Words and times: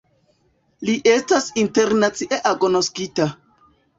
Li 0.87 0.95
estas 1.11 1.49
internacie 1.63 2.41
agnoskita. 2.53 3.31